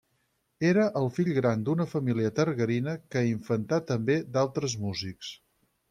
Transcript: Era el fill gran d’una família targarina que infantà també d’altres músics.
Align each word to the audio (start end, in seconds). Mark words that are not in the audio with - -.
Era 0.69 0.85
el 1.01 1.09
fill 1.17 1.29
gran 1.35 1.67
d’una 1.67 1.87
família 1.93 2.33
targarina 2.41 2.97
que 3.17 3.25
infantà 3.35 3.83
també 3.93 4.21
d’altres 4.39 4.79
músics. 4.89 5.35